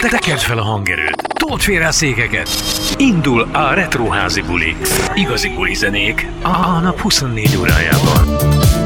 Tekerd 0.00 0.38
fel 0.40 0.58
a 0.58 0.62
hangerőt, 0.62 1.22
told 1.34 1.60
félre 1.60 1.86
a 1.86 1.92
székeket. 1.92 2.48
Indul 2.96 3.48
a 3.52 3.74
Retroházi 3.74 4.42
buli. 4.42 4.76
Igazi 5.14 5.48
buli 5.48 5.74
zenék 5.74 6.26
a 6.42 6.80
nap 6.80 7.00
24 7.00 7.56
órájában. 7.56 8.77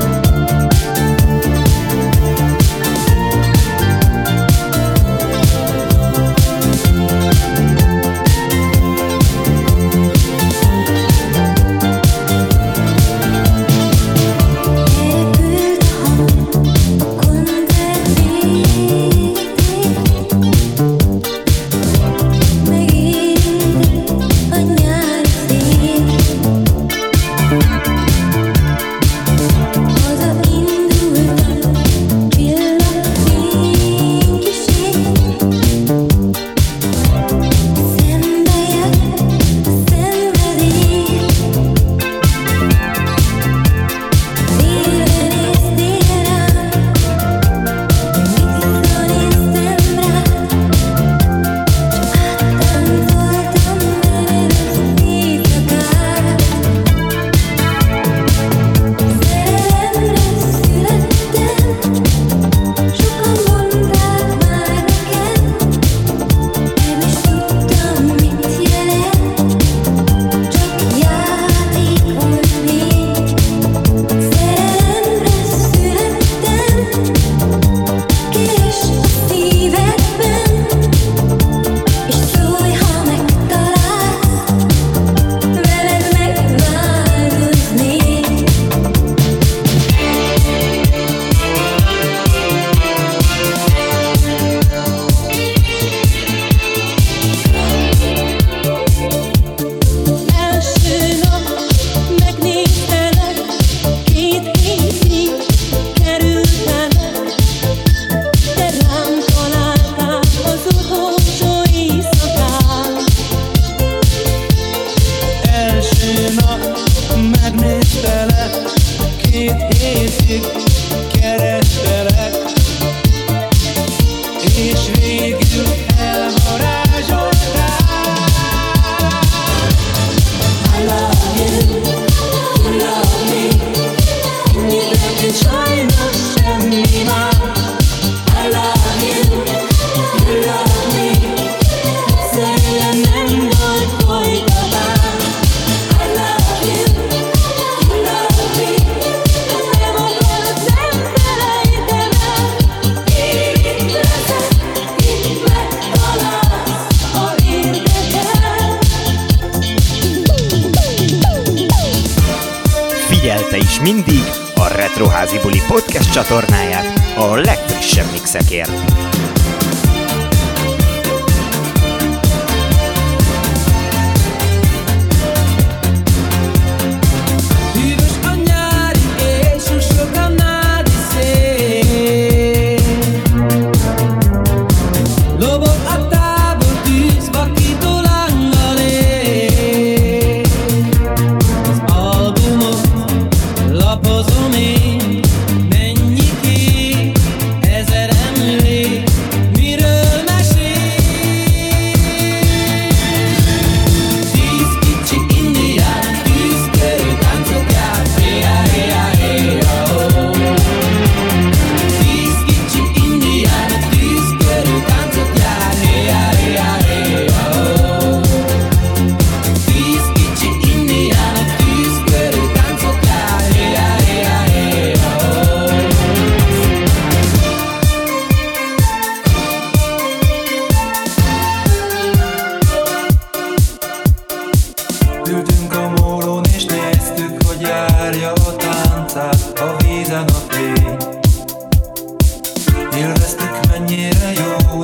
csatornáját 166.12 167.00
a 167.16 167.34
legfrissebb 167.34 168.10
mixekért. 168.12 169.11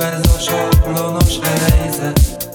ez 0.01 0.31
a 0.35 0.39
sablonos 0.39 1.39
helyzet. 1.39 2.48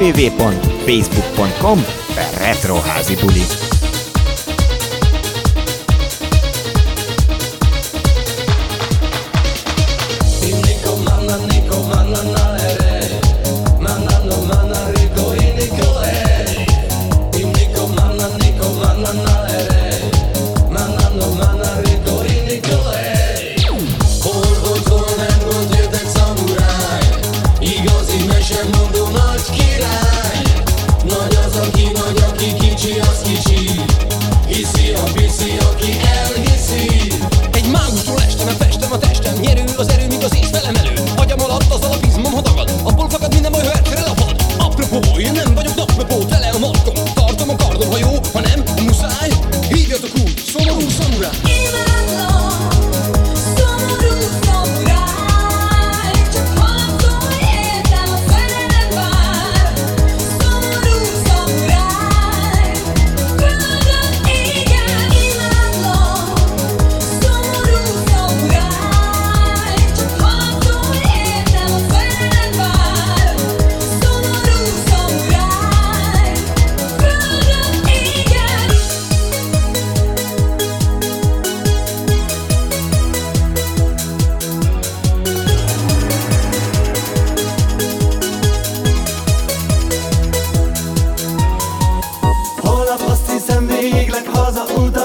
www.facebook.com 0.00 1.84
per 2.14 2.30
retroházi 2.38 3.16
buli. 3.16 3.44
Mandando, 13.78 14.36
manda 14.46 14.90
rico 14.94 15.32
holnap 92.90 93.08
azt 93.08 93.30
hiszem 93.30 93.66
végleg 93.66 94.26
haza 94.26 94.64
uda 94.76 94.99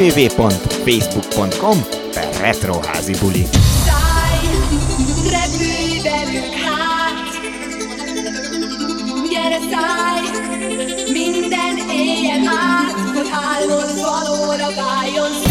www.facebook.com 0.00 1.84
per 2.12 2.28
retroházi 2.40 3.14
buli. 3.20 3.46
Hát. 6.64 7.30
Minden 11.12 11.76
éjjel 11.90 12.48
át, 12.48 13.00
hogy 13.14 13.28
álmod 13.32 14.00
valóra 14.00 14.74
váljon 14.74 15.49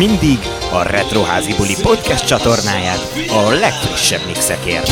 mindig 0.00 0.38
a 0.72 0.82
Retroházi 0.82 1.54
Buli 1.54 1.74
podcast 1.82 2.26
csatornáját 2.26 3.12
a 3.28 3.50
legfrissebb 3.50 4.26
mixekért. 4.26 4.90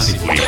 Házi 0.00 0.18
buli. 0.18 0.40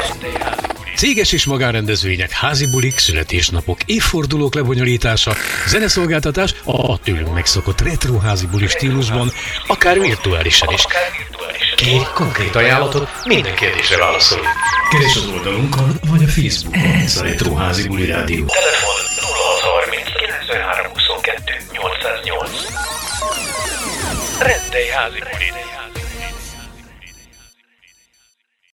Céges 0.96 1.32
és 1.32 1.44
magánrendezvények, 1.44 2.30
házi 2.30 2.66
bulik, 2.66 2.98
születésnapok, 2.98 3.78
évfordulók 3.86 4.54
lebonyolítása, 4.54 5.34
zeneszolgáltatás 5.66 6.54
a 6.64 6.98
tőlünk 6.98 7.34
megszokott 7.34 7.80
retro 7.80 8.18
házi 8.18 8.46
buli 8.46 8.66
stílusban, 8.66 9.32
akár 9.66 10.00
virtuálisan 10.00 10.72
is. 10.72 10.84
Kérj 11.76 12.02
konkrét 12.14 12.54
ajánlatot, 12.54 13.08
minden 13.24 13.54
kérdésre 13.54 13.96
válaszolunk. 13.96 14.48
Keres 14.90 15.16
az 15.16 15.26
oldalunkon, 15.26 16.00
vagy 16.08 16.22
a 16.22 16.28
Facebook. 16.28 16.76
Ez 16.76 17.16
a 17.16 17.22
Retro 17.22 17.54
Házi 17.54 17.88
Buli 17.88 18.06
Rádió. 18.06 18.46
Telefon 18.46 18.94
0630 19.60 20.08
93 20.18 20.92
22 20.92 21.52
808. 21.72 22.50
Rendelj 24.38 24.88
házi 24.88 25.18
buli. 25.18 25.71